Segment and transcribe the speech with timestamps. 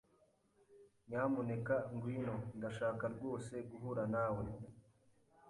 [1.07, 2.35] Nyamuneka ngwino.
[2.57, 4.43] Ndashaka rwose guhura nawe.